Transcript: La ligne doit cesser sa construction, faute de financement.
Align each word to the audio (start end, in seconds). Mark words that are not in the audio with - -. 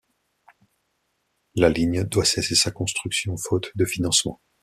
La 1.53 1.69
ligne 1.69 2.03
doit 2.03 2.25
cesser 2.25 2.55
sa 2.55 2.71
construction, 2.71 3.35
faute 3.37 3.69
de 3.77 3.85
financement. 3.85 4.41